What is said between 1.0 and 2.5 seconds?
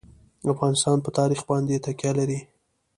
په تاریخ باندې تکیه لري.